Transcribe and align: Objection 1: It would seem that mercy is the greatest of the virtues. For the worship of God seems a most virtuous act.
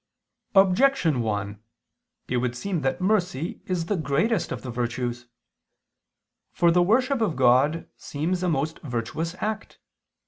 Objection 0.55 1.21
1: 1.21 1.61
It 2.27 2.37
would 2.37 2.55
seem 2.57 2.81
that 2.81 3.01
mercy 3.01 3.61
is 3.67 3.85
the 3.85 3.95
greatest 3.95 4.51
of 4.51 4.63
the 4.63 4.71
virtues. 4.71 5.27
For 6.51 6.71
the 6.71 6.81
worship 6.81 7.21
of 7.21 7.35
God 7.35 7.87
seems 7.97 8.41
a 8.41 8.49
most 8.49 8.79
virtuous 8.79 9.35
act. 9.39 9.77